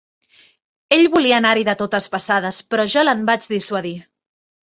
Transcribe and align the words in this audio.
Ell 0.95 1.03
volia 1.15 1.35
anar-hi 1.41 1.65
de 1.67 1.75
totes 1.81 2.09
passades, 2.15 2.59
però 2.71 2.87
jo 2.95 3.03
l'en 3.05 3.23
vaig 3.31 3.45
dissuadir. 3.55 3.95